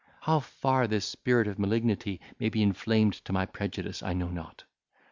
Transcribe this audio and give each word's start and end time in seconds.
How 0.21 0.39
far 0.39 0.87
this 0.87 1.05
spirit 1.05 1.47
of 1.47 1.59
malignity 1.59 2.19
may 2.39 2.49
be 2.49 2.63
inflamed 2.63 3.13
to 3.25 3.31
my 3.33 3.45
prejudice, 3.45 4.01
I 4.01 4.13
know 4.13 4.29
not. 4.29 4.63